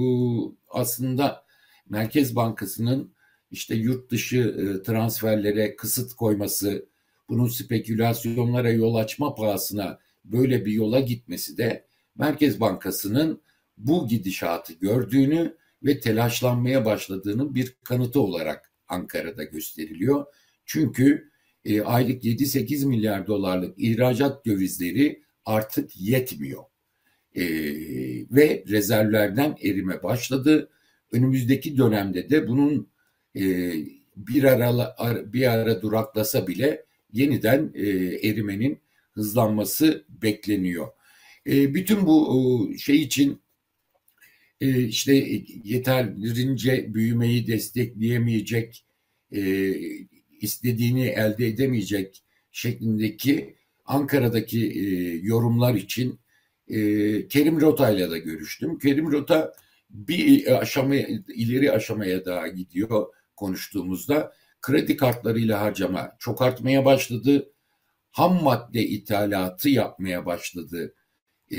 aslında 0.69 1.45
Merkez 1.89 2.35
Bankası'nın 2.35 3.13
işte 3.51 3.75
yurt 3.75 4.11
dışı 4.11 4.37
e, 4.37 4.83
transferlere 4.83 5.75
kısıt 5.75 6.13
koyması, 6.13 6.85
bunun 7.29 7.47
spekülasyonlara 7.47 8.71
yol 8.71 8.95
açma 8.95 9.35
pahasına 9.35 9.99
böyle 10.25 10.65
bir 10.65 10.71
yola 10.71 10.99
gitmesi 10.99 11.57
de 11.57 11.85
Merkez 12.15 12.59
Bankası'nın 12.59 13.41
bu 13.77 14.07
gidişatı 14.07 14.73
gördüğünü 14.73 15.57
ve 15.83 15.99
telaşlanmaya 15.99 16.85
başladığının 16.85 17.55
bir 17.55 17.75
kanıtı 17.83 18.19
olarak 18.19 18.71
Ankara'da 18.87 19.43
gösteriliyor. 19.43 20.25
Çünkü 20.65 21.29
e, 21.65 21.81
aylık 21.81 22.23
7-8 22.23 22.85
milyar 22.85 23.27
dolarlık 23.27 23.79
ihracat 23.79 24.45
dövizleri 24.45 25.23
artık 25.45 26.01
yetmiyor. 26.01 26.63
E, 27.35 27.43
ve 28.31 28.63
rezervlerden 28.67 29.57
erime 29.63 30.03
başladı. 30.03 30.69
Önümüzdeki 31.11 31.77
dönemde 31.77 32.29
de 32.29 32.47
bunun 32.47 32.89
e, 33.35 33.73
bir 34.15 34.43
ara 34.43 34.95
bir 35.33 35.51
ara 35.53 35.81
duraklasa 35.81 36.47
bile 36.47 36.85
yeniden 37.11 37.71
e, 37.75 37.87
erimenin 38.29 38.79
hızlanması 39.13 40.05
bekleniyor. 40.09 40.87
E, 41.47 41.73
bütün 41.73 42.05
bu 42.05 42.69
şey 42.77 43.01
için 43.01 43.41
e, 44.61 44.83
işte 44.83 45.41
yeterince 45.63 46.93
büyümeyi 46.93 47.47
destekleyemeyecek, 47.47 48.85
e, 49.31 49.73
istediğini 50.41 51.05
elde 51.05 51.47
edemeyecek 51.47 52.23
şeklindeki 52.51 53.55
Ankara'daki 53.85 54.71
e, 54.71 54.83
yorumlar 55.27 55.75
için 55.75 56.19
e, 56.67 56.77
Kerim 57.27 57.61
Rota 57.61 57.89
ile 57.89 58.11
de 58.11 58.19
görüştüm. 58.19 58.79
Kerim 58.79 59.11
Rota 59.11 59.53
bir 59.89 60.59
aşama 60.61 60.95
ileri 61.35 61.71
aşamaya 61.71 62.25
daha 62.25 62.47
gidiyor 62.47 63.07
konuştuğumuzda. 63.35 64.33
Kredi 64.61 64.97
kartlarıyla 64.97 65.61
harcama 65.61 66.15
çok 66.19 66.41
artmaya 66.41 66.85
başladı. 66.85 67.53
Ham 68.13 68.43
madde 68.43 68.83
ithalatı 68.83 69.69
yapmaya 69.69 70.25
başladı 70.25 70.93
e, 71.51 71.57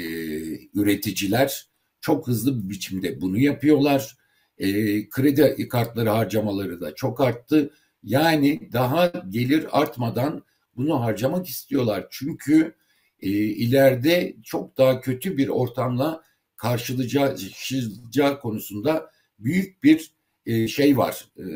üreticiler. 0.74 1.68
Çok 2.00 2.28
hızlı 2.28 2.64
bir 2.64 2.70
biçimde 2.70 3.20
bunu 3.20 3.38
yapıyorlar. 3.38 4.16
E, 4.58 4.68
kredi 5.08 5.68
kartları 5.68 6.10
harcamaları 6.10 6.80
da 6.80 6.94
çok 6.94 7.20
arttı. 7.20 7.70
Yani 8.02 8.68
daha 8.72 9.12
gelir 9.28 9.80
artmadan 9.80 10.44
bunu 10.76 11.00
harcamak 11.00 11.48
istiyorlar. 11.48 12.06
Çünkü 12.10 12.74
e, 13.20 13.28
ileride 13.30 14.36
çok 14.42 14.78
daha 14.78 15.00
kötü 15.00 15.36
bir 15.36 15.48
ortamla 15.48 16.22
karşılayacağı 16.56 18.40
konusunda 18.40 19.10
büyük 19.38 19.82
bir 19.82 20.12
e, 20.46 20.68
şey 20.68 20.96
var. 20.96 21.28
E, 21.38 21.46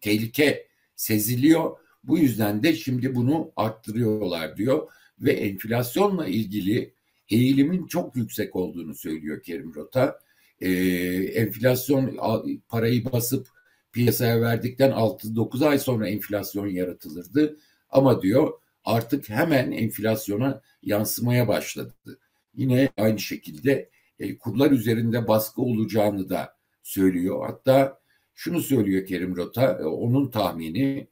tehlike 0.00 0.66
seziliyor. 0.96 1.76
Bu 2.04 2.18
yüzden 2.18 2.62
de 2.62 2.74
şimdi 2.74 3.14
bunu 3.14 3.52
arttırıyorlar 3.56 4.56
diyor 4.56 4.88
ve 5.20 5.32
enflasyonla 5.32 6.26
ilgili 6.26 6.94
eğilimin 7.28 7.86
çok 7.86 8.16
yüksek 8.16 8.56
olduğunu 8.56 8.94
söylüyor 8.94 9.42
Kerim 9.42 9.74
Rota. 9.74 10.18
E, 10.60 10.70
enflasyon 11.34 12.18
parayı 12.68 13.12
basıp 13.12 13.48
piyasaya 13.92 14.40
verdikten 14.40 14.90
6-9 14.90 15.66
ay 15.66 15.78
sonra 15.78 16.08
enflasyon 16.08 16.66
yaratılırdı. 16.66 17.56
Ama 17.90 18.22
diyor 18.22 18.52
artık 18.84 19.28
hemen 19.28 19.72
enflasyona 19.72 20.62
yansımaya 20.82 21.48
başladı. 21.48 21.94
Yine 22.54 22.88
aynı 22.96 23.18
şekilde 23.18 23.90
e, 24.18 24.38
kurlar 24.38 24.70
üzerinde 24.70 25.28
baskı 25.28 25.62
olacağını 25.62 26.28
da 26.28 26.54
söylüyor. 26.82 27.46
Hatta 27.46 28.00
şunu 28.34 28.60
söylüyor 28.60 29.06
Kerim 29.06 29.36
Rota, 29.36 29.78
e, 29.80 29.84
onun 29.84 30.30
tahmini 30.30 31.08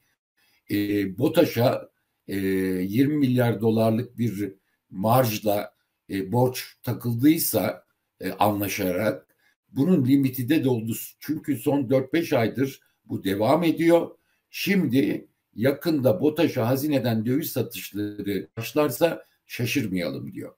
e, 0.71 1.19
BOTAŞ'a 1.19 1.91
e, 2.29 2.37
20 2.37 3.17
milyar 3.17 3.61
dolarlık 3.61 4.19
bir 4.19 4.55
marjla 4.91 5.75
e, 6.11 6.33
borç 6.33 6.77
takıldıysa 6.83 7.85
e, 8.21 8.31
anlaşarak 8.31 9.27
bunun 9.69 10.05
limiti 10.07 10.49
de 10.49 10.65
doldu. 10.65 10.93
Çünkü 11.21 11.57
son 11.57 11.83
4-5 11.83 12.37
aydır 12.37 12.81
bu 13.05 13.25
devam 13.25 13.65
ediyor. 13.65 14.11
Şimdi 14.51 15.29
yakında 15.55 16.21
BOTAŞ'a 16.21 16.69
hazineden 16.69 17.27
döviz 17.27 17.53
satışları 17.53 18.49
başlarsa 18.57 19.25
şaşırmayalım 19.47 20.33
diyor. 20.33 20.55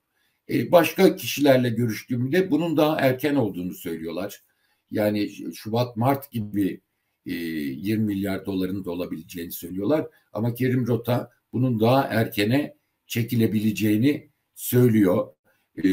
E, 0.49 0.71
başka 0.71 1.15
kişilerle 1.15 1.69
görüştüğümde 1.69 2.51
bunun 2.51 2.77
daha 2.77 2.99
erken 2.99 3.35
olduğunu 3.35 3.73
söylüyorlar. 3.73 4.43
Yani 4.91 5.29
Şubat, 5.53 5.97
Mart 5.97 6.31
gibi 6.31 6.81
20 7.25 7.91
e, 7.91 7.95
milyar 8.05 8.45
doların 8.45 8.85
da 8.85 8.91
olabileceğini 8.91 9.51
söylüyorlar. 9.51 10.07
Ama 10.33 10.53
Kerim 10.53 10.87
Rota 10.87 11.31
bunun 11.53 11.79
daha 11.79 12.03
erkene 12.03 12.77
çekilebileceğini 13.07 14.29
söylüyor. 14.55 15.27
E, 15.75 15.83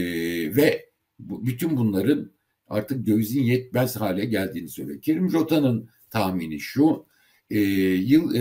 ve 0.57 0.91
bütün 1.19 1.77
bunların 1.77 2.33
artık 2.69 3.07
dövizin 3.07 3.43
yetmez 3.43 3.97
hale 3.97 4.25
geldiğini 4.25 4.69
söylüyor. 4.69 5.01
Kerim 5.01 5.33
Rota'nın 5.33 5.89
tahmini 6.11 6.61
şu, 6.61 7.07
e, 7.51 7.59
yıl 7.59 8.33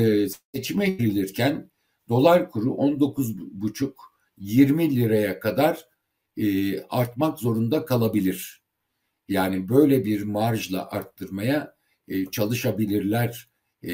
seçime 0.54 0.90
girilirken 0.90 1.72
dolar 2.10 2.52
kuru 2.52 2.70
19,5-20 2.70 4.96
liraya 4.96 5.40
kadar 5.40 5.88
e, 6.38 6.80
artmak 6.82 7.40
zorunda 7.40 7.86
kalabilir. 7.86 8.64
Yani 9.28 9.70
böyle 9.70 10.06
bir 10.06 10.24
marjla 10.24 10.90
arttırmaya 10.90 11.77
e, 12.08 12.26
çalışabilirler 12.26 13.50
e, 13.84 13.94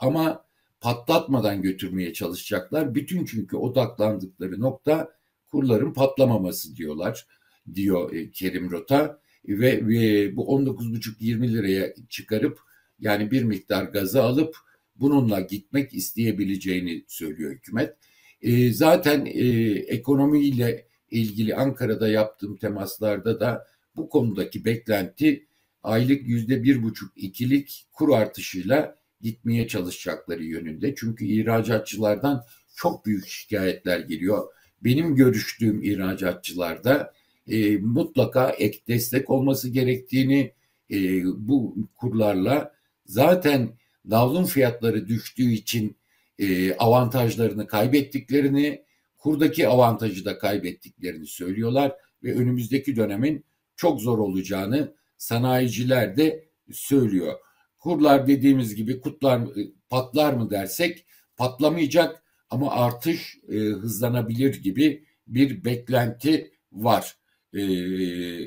ama 0.00 0.44
patlatmadan 0.80 1.62
götürmeye 1.62 2.12
çalışacaklar. 2.12 2.94
Bütün 2.94 3.24
çünkü 3.24 3.56
odaklandıkları 3.56 4.60
nokta 4.60 5.12
kurların 5.46 5.92
patlamaması 5.92 6.76
diyorlar 6.76 7.26
diyor 7.74 8.12
e, 8.12 8.30
Kerim 8.30 8.70
Rota 8.70 9.20
ve, 9.48 9.86
ve 9.88 10.36
bu 10.36 10.42
19,5-20 10.42 11.52
liraya 11.52 11.94
çıkarıp 12.08 12.58
yani 12.98 13.30
bir 13.30 13.42
miktar 13.42 13.84
gazı 13.84 14.22
alıp 14.22 14.56
bununla 14.96 15.40
gitmek 15.40 15.94
isteyebileceğini 15.94 17.04
söylüyor 17.08 17.52
hükümet. 17.52 17.96
E, 18.42 18.72
zaten 18.72 19.26
e, 19.26 19.48
ekonomiyle 19.72 20.86
ilgili 21.10 21.54
Ankara'da 21.54 22.08
yaptığım 22.08 22.56
temaslarda 22.56 23.40
da 23.40 23.66
bu 23.96 24.08
konudaki 24.08 24.64
beklenti 24.64 25.46
aylık 25.84 26.28
yüzde 26.28 26.62
bir 26.62 26.82
buçuk 26.82 27.12
ikilik 27.16 27.86
kur 27.92 28.08
artışıyla 28.16 28.96
gitmeye 29.20 29.68
çalışacakları 29.68 30.44
yönünde. 30.44 30.94
Çünkü 30.94 31.24
ihracatçılardan 31.24 32.44
çok 32.76 33.06
büyük 33.06 33.26
şikayetler 33.26 34.00
geliyor. 34.00 34.48
Benim 34.84 35.16
görüştüğüm 35.16 35.82
ihracatçılarda 35.82 37.12
e, 37.48 37.76
mutlaka 37.76 38.50
ek 38.50 38.78
destek 38.88 39.30
olması 39.30 39.68
gerektiğini 39.68 40.52
e, 40.90 41.24
bu 41.24 41.76
kurlarla 41.96 42.74
zaten 43.06 43.70
davlun 44.10 44.44
fiyatları 44.44 45.08
düştüğü 45.08 45.52
için 45.52 45.96
e, 46.38 46.74
avantajlarını 46.74 47.66
kaybettiklerini, 47.66 48.84
kurdaki 49.18 49.68
avantajı 49.68 50.24
da 50.24 50.38
kaybettiklerini 50.38 51.26
söylüyorlar 51.26 51.92
ve 52.22 52.34
önümüzdeki 52.34 52.96
dönemin 52.96 53.44
çok 53.76 54.00
zor 54.00 54.18
olacağını 54.18 54.94
sanayiciler 55.24 56.16
de 56.16 56.48
söylüyor. 56.72 57.38
Kurlar 57.78 58.26
dediğimiz 58.26 58.74
gibi 58.74 59.00
kutlar 59.00 59.40
e, 59.40 59.70
patlar 59.88 60.32
mı 60.32 60.50
dersek 60.50 61.06
patlamayacak 61.36 62.22
ama 62.50 62.70
artış 62.70 63.38
e, 63.48 63.56
hızlanabilir 63.56 64.62
gibi 64.62 65.04
bir 65.26 65.64
beklenti 65.64 66.52
var. 66.72 67.16
E, 67.52 67.62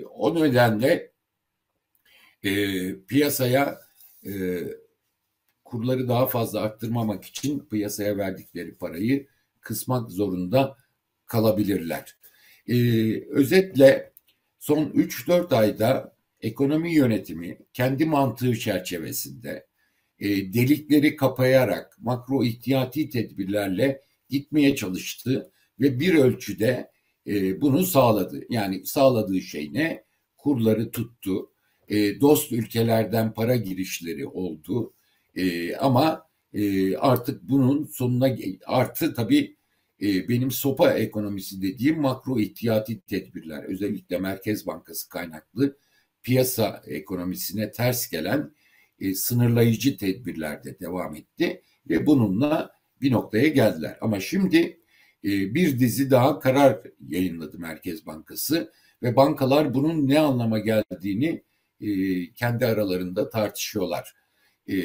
o 0.05 0.36
nedenle 0.36 1.12
e, 2.43 2.51
piyasaya 3.07 3.79
e, 4.25 4.60
kurları 5.65 6.07
daha 6.07 6.27
fazla 6.27 6.62
arttırmamak 6.62 7.25
için 7.25 7.60
piyasaya 7.60 8.17
verdikleri 8.17 8.75
parayı 8.75 9.27
kısmak 9.62 10.12
zorunda 10.12 10.77
kalabilirler. 11.25 12.15
E, 12.67 12.75
özetle 13.29 14.13
son 14.60 14.86
3-4 14.86 15.55
ayda 15.55 16.16
ekonomi 16.41 16.94
yönetimi 16.94 17.58
kendi 17.74 18.06
mantığı 18.06 18.60
çerçevesinde 18.60 19.67
e, 20.20 20.53
delikleri 20.53 21.15
kapayarak 21.15 21.98
makro 22.01 22.44
ihtiyati 22.44 23.10
tedbirlerle 23.10 24.01
gitmeye 24.29 24.75
çalıştı 24.75 25.51
ve 25.79 26.00
bir 26.00 26.13
ölçüde 26.13 26.91
e, 27.27 27.62
bunu 27.62 27.84
sağladı. 27.84 28.46
Yani 28.50 28.86
sağladığı 28.86 29.41
şey 29.41 29.74
ne? 29.74 30.03
Kurları 30.38 30.91
tuttu. 30.91 31.50
E, 31.88 32.21
dost 32.21 32.52
ülkelerden 32.52 33.34
para 33.34 33.56
girişleri 33.56 34.28
oldu. 34.28 34.93
E, 35.36 35.76
ama 35.76 36.28
e, 36.54 36.95
artık 36.97 37.50
bunun 37.50 37.86
sonuna 37.86 38.36
artı 38.65 39.13
tabii 39.13 39.58
e, 40.02 40.30
benim 40.30 40.52
sopa 40.52 40.93
ekonomisi 40.93 41.62
dediğim 41.62 42.02
makro 42.02 42.39
ihtiyati 42.39 43.02
tedbirler 43.02 43.63
özellikle 43.63 44.17
Merkez 44.17 44.67
Bankası 44.67 45.10
kaynaklı 45.10 45.78
piyasa 46.27 46.83
ekonomisine 46.87 47.71
ters 47.71 48.09
gelen 48.09 48.51
e, 48.99 49.13
sınırlayıcı 49.13 49.97
tedbirlerde 49.97 50.79
devam 50.79 51.15
etti 51.15 51.61
ve 51.89 52.05
bununla 52.05 52.71
bir 53.01 53.11
noktaya 53.11 53.47
geldiler. 53.47 53.97
Ama 54.01 54.19
şimdi 54.19 54.79
e, 55.23 55.29
bir 55.29 55.79
dizi 55.79 56.11
daha 56.11 56.39
karar 56.39 56.79
yayınladı 57.07 57.59
Merkez 57.59 58.05
Bankası 58.05 58.71
ve 59.03 59.15
bankalar 59.15 59.73
bunun 59.73 60.07
ne 60.07 60.19
anlama 60.19 60.59
geldiğini 60.59 61.43
e, 61.81 61.87
kendi 62.33 62.65
aralarında 62.65 63.29
tartışıyorlar. 63.29 64.15
E, 64.69 64.75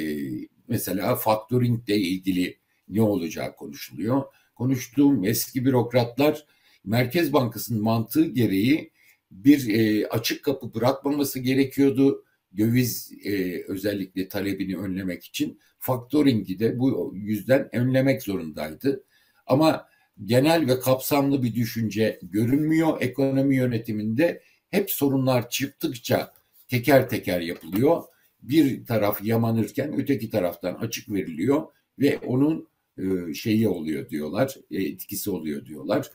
mesela 0.69 1.17
factoring 1.17 1.89
ile 1.89 1.97
ilgili 1.97 2.59
ne 2.89 3.03
olacağı 3.03 3.57
konuşuluyor. 3.57 4.23
Konuştuğum 4.55 5.25
eski 5.25 5.65
bürokratlar 5.65 6.47
Merkez 6.85 7.33
Bankası'nın 7.33 7.83
mantığı 7.83 8.27
gereği 8.27 8.93
bir 9.33 9.69
e, 9.75 10.09
açık 10.09 10.45
kapı 10.45 10.75
bırakmaması 10.75 11.39
gerekiyordu. 11.39 12.25
Döviz 12.57 13.13
e, 13.25 13.63
özellikle 13.69 14.29
talebini 14.29 14.77
önlemek 14.77 15.25
için 15.25 15.61
faktöringi 15.79 16.59
de 16.59 16.79
bu 16.79 17.13
yüzden 17.15 17.77
önlemek 17.77 18.23
zorundaydı. 18.23 19.05
Ama 19.47 19.87
genel 20.25 20.67
ve 20.67 20.81
kapsamlı 20.81 21.43
bir 21.43 21.55
düşünce 21.55 22.19
görünmüyor 22.23 22.97
ekonomi 23.01 23.57
yönetiminde. 23.57 24.43
Hep 24.71 24.91
sorunlar 24.91 25.51
çıktıkça 25.51 26.33
teker 26.69 27.09
teker 27.09 27.41
yapılıyor. 27.41 28.03
Bir 28.43 28.87
taraf 28.87 29.25
yamanırken 29.25 30.01
öteki 30.01 30.31
taraftan 30.31 30.75
açık 30.75 31.13
veriliyor 31.13 31.63
ve 31.99 32.19
onun 32.19 32.69
e, 32.99 33.35
şeyi 33.35 33.69
oluyor 33.69 34.09
diyorlar, 34.09 34.57
e, 34.71 34.83
etkisi 34.83 35.31
oluyor 35.31 35.67
diyorlar. 35.67 36.11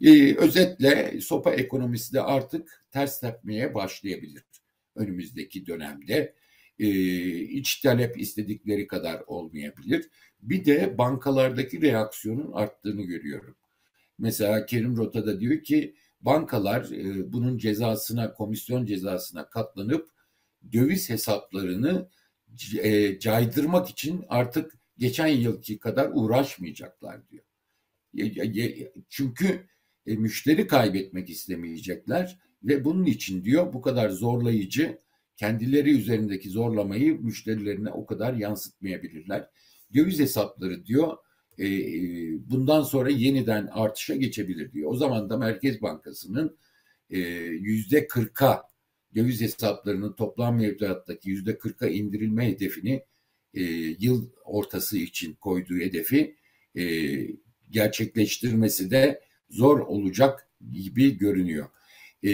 E, 0.00 0.34
özetle 0.34 1.20
sopa 1.20 1.52
ekonomisi 1.52 2.12
de 2.12 2.22
artık 2.22 2.84
ters 2.90 3.20
tepmeye 3.20 3.74
başlayabilir 3.74 4.42
önümüzdeki 4.98 5.66
dönemde. 5.66 6.34
E, 6.78 6.88
iç 7.38 7.80
talep 7.80 8.20
istedikleri 8.20 8.86
kadar 8.86 9.22
olmayabilir. 9.26 10.08
Bir 10.42 10.64
de 10.64 10.98
bankalardaki 10.98 11.82
reaksiyonun 11.82 12.52
arttığını 12.52 13.02
görüyorum. 13.02 13.56
Mesela 14.18 14.66
Kerim 14.66 14.96
Rota 14.96 15.26
da 15.26 15.40
diyor 15.40 15.62
ki 15.62 15.94
bankalar 16.20 16.90
e, 16.92 17.32
bunun 17.32 17.58
cezasına, 17.58 18.34
komisyon 18.34 18.86
cezasına 18.86 19.50
katlanıp 19.50 20.10
döviz 20.72 21.10
hesaplarını 21.10 22.08
e, 22.82 23.18
caydırmak 23.18 23.88
için 23.88 24.24
artık 24.28 24.74
geçen 24.98 25.26
yılki 25.26 25.78
kadar 25.78 26.10
uğraşmayacaklar 26.14 27.20
diyor. 27.30 27.44
Çünkü 29.08 29.68
e, 30.08 30.16
müşteri 30.16 30.66
kaybetmek 30.66 31.30
istemeyecekler 31.30 32.38
ve 32.62 32.84
bunun 32.84 33.04
için 33.04 33.44
diyor 33.44 33.72
bu 33.72 33.82
kadar 33.82 34.10
zorlayıcı 34.10 34.98
kendileri 35.36 35.90
üzerindeki 35.90 36.50
zorlamayı 36.50 37.20
müşterilerine 37.20 37.90
o 37.90 38.06
kadar 38.06 38.34
yansıtmayabilirler. 38.34 39.48
Döviz 39.94 40.20
hesapları 40.20 40.86
diyor 40.86 41.16
e, 41.58 41.66
e, 41.66 42.00
bundan 42.50 42.82
sonra 42.82 43.10
yeniden 43.10 43.66
artışa 43.66 44.16
geçebilir 44.16 44.72
diyor. 44.72 44.90
O 44.90 44.96
zaman 44.96 45.30
da 45.30 45.36
Merkez 45.36 45.82
Bankası'nın 45.82 46.58
yüzde 47.60 48.06
kırka 48.06 48.62
döviz 49.14 49.40
hesaplarının 49.40 50.12
toplam 50.12 50.56
mevduattaki 50.56 51.30
yüzde 51.30 51.58
kırka 51.58 51.88
indirilme 51.88 52.48
hedefini 52.48 53.04
yıl 53.98 54.30
ortası 54.44 54.98
için 54.98 55.34
koyduğu 55.34 55.76
hedefi 55.76 56.36
gerçekleştirmesi 57.70 58.90
de 58.90 59.27
zor 59.50 59.80
olacak 59.80 60.48
gibi 60.72 61.18
görünüyor. 61.18 61.68
E, 62.22 62.30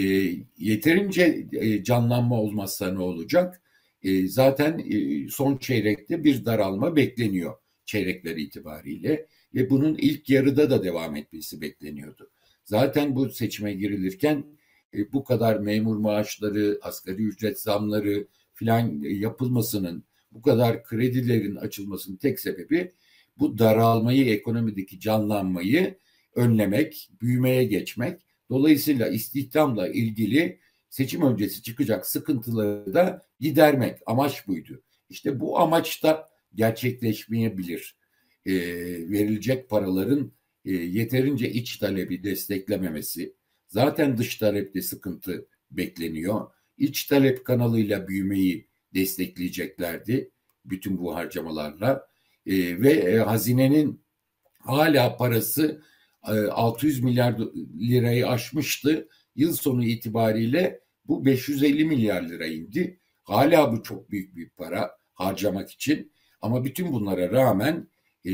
yeterince 0.57 1.47
e, 1.51 1.83
canlanma 1.83 2.41
olmazsa 2.41 2.91
ne 2.91 2.99
olacak? 2.99 3.61
E, 4.03 4.27
zaten 4.27 4.79
e, 4.79 5.27
son 5.29 5.57
çeyrekte 5.57 6.23
bir 6.23 6.45
daralma 6.45 6.95
bekleniyor 6.95 7.53
çeyrekler 7.85 8.37
itibariyle 8.37 9.27
ve 9.55 9.69
bunun 9.69 9.95
ilk 9.95 10.29
yarıda 10.29 10.69
da 10.69 10.83
devam 10.83 11.15
etmesi 11.15 11.61
bekleniyordu. 11.61 12.29
Zaten 12.63 13.15
bu 13.15 13.29
seçime 13.29 13.73
girilirken 13.73 14.45
e, 14.93 15.13
bu 15.13 15.23
kadar 15.23 15.59
memur 15.59 15.97
maaşları, 15.97 16.79
asgari 16.81 17.23
ücret 17.23 17.59
zamları 17.61 18.27
filan 18.53 19.03
e, 19.03 19.07
yapılmasının, 19.07 20.03
bu 20.31 20.41
kadar 20.41 20.83
kredilerin 20.83 21.55
açılmasının 21.55 22.17
tek 22.17 22.39
sebebi 22.39 22.91
bu 23.37 23.57
daralmayı, 23.57 24.25
ekonomideki 24.25 24.99
canlanmayı 24.99 25.97
önlemek, 26.35 27.09
büyümeye 27.21 27.63
geçmek. 27.63 28.21
Dolayısıyla 28.49 29.07
istihdamla 29.07 29.87
ilgili 29.87 30.59
seçim 30.89 31.21
öncesi 31.21 31.63
çıkacak 31.63 32.05
sıkıntıları 32.05 32.93
da 32.93 33.25
gidermek 33.39 33.99
amaç 34.05 34.47
buydu. 34.47 34.83
İşte 35.09 35.39
bu 35.39 35.59
amaç 35.59 36.03
da 36.03 36.27
gerçekleşmeyebilir. 36.55 37.95
E, 38.45 38.53
verilecek 39.09 39.69
paraların 39.69 40.31
e, 40.65 40.71
yeterince 40.71 41.49
iç 41.49 41.77
talebi 41.77 42.23
desteklememesi, 42.23 43.35
zaten 43.67 44.17
dış 44.17 44.35
talepte 44.35 44.81
sıkıntı 44.81 45.47
bekleniyor. 45.71 46.51
İç 46.77 47.03
talep 47.03 47.45
kanalıyla 47.45 48.07
büyümeyi 48.07 48.67
destekleyeceklerdi 48.93 50.31
bütün 50.65 50.97
bu 50.97 51.15
harcamalarla 51.15 52.07
e, 52.45 52.81
ve 52.81 52.91
e, 52.91 53.17
hazinenin 53.17 54.01
hala 54.59 55.17
parası 55.17 55.81
600 56.31 57.03
milyar 57.03 57.39
lirayı 57.79 58.27
aşmıştı. 58.27 59.07
Yıl 59.35 59.53
sonu 59.53 59.85
itibariyle 59.85 60.79
bu 61.07 61.25
550 61.25 61.85
milyar 61.85 62.21
lira 62.21 62.45
indi. 62.45 62.99
Hala 63.23 63.73
bu 63.73 63.83
çok 63.83 64.11
büyük 64.11 64.35
bir 64.35 64.49
para 64.49 64.91
harcamak 65.13 65.71
için 65.71 66.11
ama 66.41 66.65
bütün 66.65 66.91
bunlara 66.91 67.31
rağmen 67.31 67.87
e, 68.25 68.31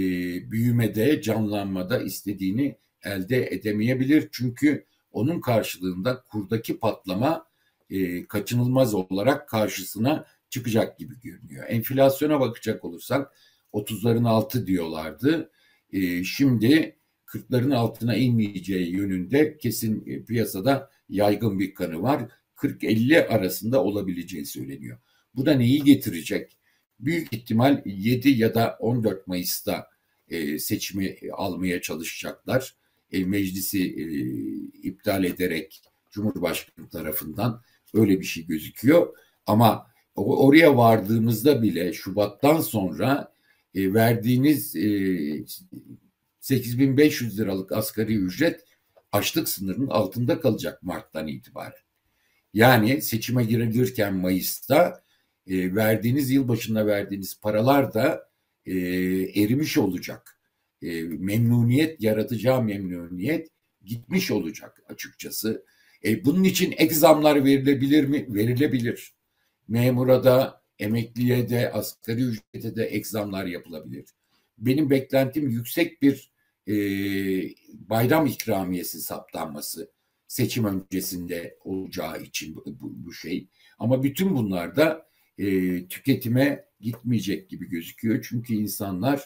büyümede, 0.52 1.22
canlanmada 1.22 2.02
istediğini 2.02 2.78
elde 3.04 3.48
edemeyebilir. 3.48 4.30
Çünkü 4.32 4.86
onun 5.12 5.42
karşılığında 5.42 6.22
kurdaki 6.22 6.80
patlama 6.80 7.46
e, 7.90 8.28
kaçınılmaz 8.28 8.94
olarak 8.94 9.50
karşısına 9.50 10.26
çıkacak 10.50 11.00
gibi 11.00 11.22
görünüyor. 11.22 11.66
Enflasyona 11.68 12.40
bakacak 12.40 12.86
olursak 12.86 13.34
30'ların 13.74 14.28
altı 14.28 14.68
diyorlardı. 14.68 15.52
E, 15.94 16.24
şimdi 16.24 16.96
40'ların 17.32 17.76
altına 17.76 18.15
inmeyeceği 18.15 18.91
yönünde 18.91 19.58
kesin 19.58 20.04
e, 20.08 20.24
piyasada 20.24 20.89
yaygın 21.10 21.60
bir 21.60 21.74
kanı 21.74 22.02
var. 22.02 22.32
40-50 22.56 23.28
arasında 23.28 23.84
olabileceği 23.84 24.46
söyleniyor. 24.46 24.98
Bu 25.36 25.46
da 25.46 25.54
neyi 25.54 25.84
getirecek? 25.84 26.58
Büyük 27.00 27.34
ihtimal 27.34 27.82
7 27.86 28.30
ya 28.30 28.56
da 28.56 28.78
14 28.80 29.28
Mayıs'ta 29.28 29.88
e, 30.28 30.60
seçimi 30.60 31.17
almaya 31.34 31.82
çalışacaklar. 31.82 32.76
E, 33.12 33.26
meclisi 33.26 33.86
iptal 34.84 35.24
ederek 35.24 35.82
Cumhurbaşkanı 36.12 36.89
tarafından 36.89 37.62
öyle 37.94 38.20
bir 38.20 38.26
şey 38.26 38.46
gözüküyor. 38.46 39.15
Ama 39.46 39.88
oraya 40.15 40.78
vardığımızda 40.78 41.62
bile 41.62 41.94
Şubat'tan 41.94 42.62
sonra 42.62 43.34
verdiğiniz 43.76 44.76
8500 46.42 47.40
liralık 47.40 47.72
asgari 47.72 48.16
ücret 48.16 48.66
açlık 49.12 49.50
sınırının 49.50 49.88
altında 49.88 50.40
kalacak 50.40 50.84
Mart'tan 50.84 51.28
itibaren. 51.28 51.74
Yani 52.54 53.02
seçime 53.02 53.44
girilirken 53.44 54.14
Mayıs'ta 54.14 55.04
e, 55.48 55.76
verdiğiniz 55.76 56.32
yılbaşında 56.32 56.88
verdiğiniz 56.88 57.40
paralar 57.40 57.94
da 57.94 58.30
e, 58.66 58.74
erimiş 59.44 59.78
olacak. 59.78 60.38
E, 60.82 61.02
memnuniyet 61.02 62.02
yaratacağı 62.02 62.64
memnuniyet 62.64 63.50
gitmiş 63.86 64.32
olacak 64.32 64.82
açıkçası. 64.90 65.66
E, 66.06 66.26
bunun 66.26 66.44
için 66.44 66.74
ek 66.78 66.96
zamlar 66.96 67.46
verilebilir 67.46 68.06
mi? 68.06 68.26
Verilebilir. 68.30 69.14
Memura 69.68 70.24
da, 70.24 70.62
emekliye 70.80 71.50
de, 71.50 71.72
asgari 71.72 72.22
ücrete 72.22 72.76
de 72.76 72.86
ek 72.86 73.04
zamlar 73.04 73.46
yapılabilir. 73.46 74.06
Benim 74.58 74.90
beklentim 74.90 75.50
yüksek 75.50 76.02
bir 76.02 76.31
e, 76.67 76.74
bayram 77.89 78.26
ikramiyesi 78.26 79.02
saptanması 79.02 79.91
seçim 80.28 80.65
öncesinde 80.65 81.58
olacağı 81.63 82.21
için 82.21 82.56
bu, 82.56 82.65
bu, 82.65 83.06
bu 83.06 83.13
şey. 83.13 83.47
Ama 83.80 84.04
bütün 84.04 84.36
bunlar 84.36 84.76
da 84.76 85.06
e, 85.38 85.45
tüketime 85.88 86.65
gitmeyecek 86.80 87.50
gibi 87.50 87.69
gözüküyor. 87.69 88.26
Çünkü 88.30 88.54
insanlar 88.54 89.24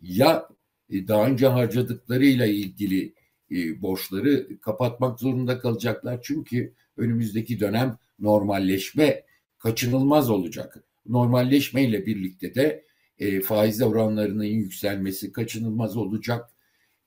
ya 0.00 0.48
e, 0.90 1.08
daha 1.08 1.26
önce 1.26 1.46
harcadıklarıyla 1.46 2.46
ilgili 2.46 3.14
e, 3.50 3.82
borçları 3.82 4.60
kapatmak 4.60 5.20
zorunda 5.20 5.58
kalacaklar. 5.58 6.20
Çünkü 6.22 6.74
önümüzdeki 6.96 7.60
dönem 7.60 7.98
normalleşme 8.18 9.24
kaçınılmaz 9.58 10.30
olacak. 10.30 10.84
Normalleşme 11.06 11.84
ile 11.84 12.06
birlikte 12.06 12.54
de 12.54 12.84
e, 13.18 13.40
faiz 13.40 13.82
oranlarının 13.82 14.44
yükselmesi 14.44 15.32
kaçınılmaz 15.32 15.96
olacak. 15.96 16.50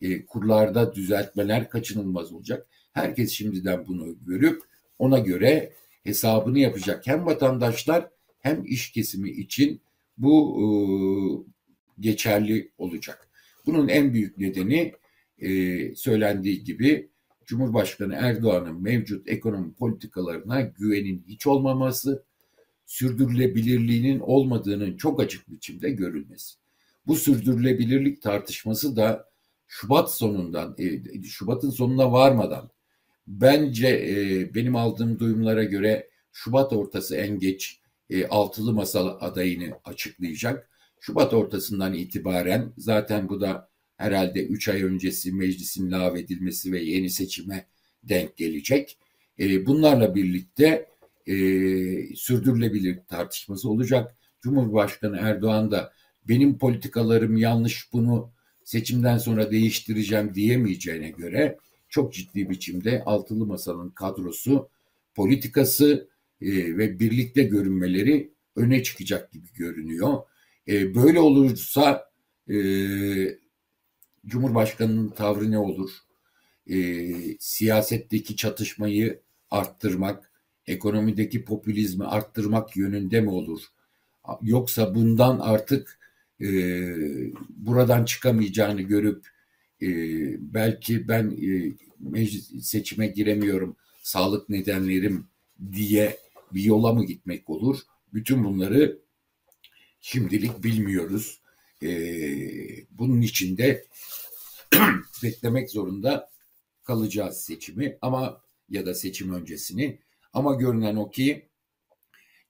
E, 0.01 0.25
kurlarda 0.25 0.95
düzeltmeler 0.95 1.69
kaçınılmaz 1.69 2.33
olacak. 2.33 2.67
Herkes 2.93 3.31
şimdiden 3.31 3.88
bunu 3.88 4.15
görüp 4.25 4.62
ona 4.99 5.19
göre 5.19 5.73
hesabını 6.03 6.60
yapacak. 6.60 7.07
Hem 7.07 7.25
vatandaşlar 7.25 8.10
hem 8.39 8.65
iş 8.65 8.91
kesimi 8.91 9.29
için 9.29 9.81
bu 10.17 10.60
e, 10.62 10.65
geçerli 11.99 12.71
olacak. 12.77 13.29
Bunun 13.65 13.88
en 13.88 14.13
büyük 14.13 14.38
nedeni 14.38 14.93
e, 15.39 15.95
söylendiği 15.95 16.63
gibi 16.63 17.10
Cumhurbaşkanı 17.45 18.13
Erdoğan'ın 18.15 18.81
mevcut 18.81 19.29
ekonomi 19.29 19.73
politikalarına 19.73 20.62
güvenin 20.62 21.25
hiç 21.27 21.47
olmaması, 21.47 22.23
sürdürülebilirliğinin 22.86 24.19
olmadığının 24.19 24.97
çok 24.97 25.21
açık 25.21 25.51
biçimde 25.51 25.89
görülmesi. 25.89 26.55
Bu 27.07 27.15
sürdürülebilirlik 27.15 28.21
tartışması 28.21 28.95
da 28.95 29.29
Şubat 29.67 30.15
sonundan, 30.15 30.75
e, 30.80 31.23
Şubat'ın 31.23 31.69
sonuna 31.69 32.12
varmadan 32.12 32.69
bence 33.27 33.88
e, 33.88 34.56
benim 34.56 34.75
aldığım 34.75 35.19
duyumlara 35.19 35.63
göre 35.63 36.10
Şubat 36.32 36.73
ortası 36.73 37.15
en 37.15 37.39
geç 37.39 37.80
e, 38.10 38.27
altılı 38.27 38.73
masal 38.73 39.17
adayını 39.19 39.80
açıklayacak. 39.84 40.69
Şubat 40.99 41.34
ortasından 41.34 41.93
itibaren 41.93 42.73
zaten 42.77 43.30
bu 43.30 43.41
da 43.41 43.69
herhalde 43.97 44.45
3 44.45 44.69
ay 44.69 44.84
öncesi 44.84 45.32
meclisin 45.34 45.91
lağvedilmesi 45.91 46.71
ve 46.71 46.84
yeni 46.84 47.10
seçime 47.10 47.65
denk 48.03 48.38
gelecek. 48.38 48.97
Bunlarla 49.39 50.15
birlikte 50.15 50.89
sürdürülebilir 52.15 52.99
tartışması 53.08 53.69
olacak. 53.69 54.15
Cumhurbaşkanı 54.41 55.17
Erdoğan 55.17 55.71
da 55.71 55.93
benim 56.27 56.58
politikalarım 56.58 57.38
yanlış 57.38 57.93
bunu 57.93 58.32
seçimden 58.67 59.17
sonra 59.17 59.51
değiştireceğim 59.51 60.36
diyemeyeceğine 60.36 61.10
göre 61.10 61.58
çok 61.89 62.13
ciddi 62.13 62.49
biçimde 62.49 63.03
altılı 63.06 63.45
masanın 63.45 63.89
kadrosu, 63.89 64.69
politikası 65.15 66.08
e, 66.41 66.77
ve 66.77 66.99
birlikte 66.99 67.43
görünmeleri 67.43 68.32
öne 68.56 68.84
çıkacak 68.84 69.32
gibi 69.32 69.47
görünüyor. 69.53 70.23
E, 70.67 70.95
böyle 70.95 71.19
olursa 71.19 72.12
e, 72.49 72.58
Cumhurbaşkanının 74.25 75.10
tavrı 75.10 75.51
ne 75.51 75.58
olur? 75.58 75.91
E, 76.69 76.77
siyasetteki 77.39 78.36
çatışmayı 78.36 79.19
arttırmak, 79.51 80.32
ekonomideki 80.65 81.45
popülizmi 81.45 82.06
arttırmak 82.06 82.77
yönünde 82.77 83.21
mi 83.21 83.30
olur? 83.30 83.62
Yoksa 84.41 84.95
bundan 84.95 85.39
artık 85.39 85.99
e, 86.41 86.47
buradan 87.50 88.06
çıkamayacağını 88.06 88.82
görüp 88.82 89.28
e, 89.82 89.88
belki 90.54 91.08
ben 91.08 91.32
e, 91.32 91.73
meclis 92.00 92.67
seçime 92.67 93.08
giremiyorum, 93.08 93.76
sağlık 94.02 94.50
nedenlerim 94.50 95.28
diye 95.71 96.17
bir 96.52 96.63
yola 96.63 96.93
mı 96.93 97.06
gitmek 97.06 97.50
olur? 97.50 97.80
Bütün 98.13 98.43
bunları 98.43 99.00
şimdilik 100.02 100.63
bilmiyoruz. 100.63 101.41
E, 101.84 101.89
bunun 102.91 103.21
için 103.21 103.58
de 103.58 103.86
beklemek 105.23 105.69
zorunda 105.69 106.30
kalacağız 106.84 107.38
seçimi 107.38 107.97
ama 108.02 108.41
ya 108.69 108.86
da 108.86 108.93
seçim 108.93 109.34
öncesini. 109.34 110.00
Ama 110.34 110.56
görünen 110.56 110.95
o 110.95 111.12
ki 111.12 111.50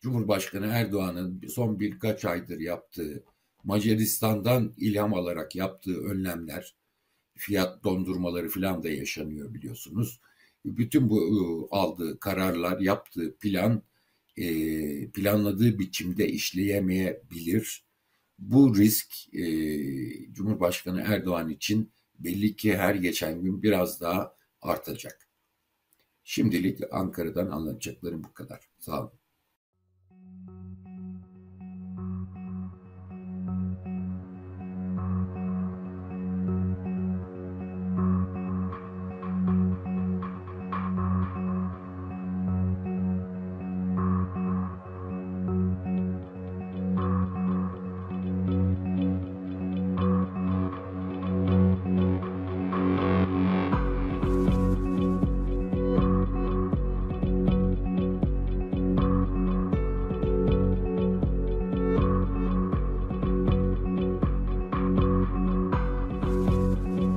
Cumhurbaşkanı 0.02 0.68
Erdoğan'ın 0.68 1.42
son 1.48 1.80
birkaç 1.80 2.26
aydır 2.26 2.60
yaptığı 2.60 3.24
Macaristan'dan 3.68 4.74
ilham 4.78 5.14
alarak 5.14 5.56
yaptığı 5.56 6.02
önlemler, 6.04 6.76
fiyat 7.36 7.84
dondurmaları 7.84 8.50
falan 8.50 8.84
da 8.84 8.90
yaşanıyor 8.90 9.54
biliyorsunuz. 9.54 10.22
Bütün 10.66 11.10
bu 11.10 11.22
ıı, 11.22 11.68
aldığı 11.72 12.20
kararlar, 12.20 12.80
yaptığı 12.80 13.38
plan 13.38 13.84
planladığı 15.14 15.80
biçimde 15.80 16.28
işleyemeyebilir. 16.30 17.86
Bu 18.40 18.76
risk 18.76 19.14
Cumhurbaşkanı 20.32 21.02
Erdoğan 21.02 21.50
için 21.50 21.92
belli 22.20 22.56
ki 22.56 22.78
her 22.78 22.96
geçen 22.96 23.42
gün 23.42 23.64
biraz 23.64 24.02
daha 24.02 24.36
artacak. 24.62 25.28
Şimdilik 26.24 26.80
Ankara'dan 26.92 27.52
anlatacaklarım 27.52 28.24
bu 28.24 28.34
kadar. 28.34 28.70
Sağ 28.80 29.02
olun. 29.02 29.20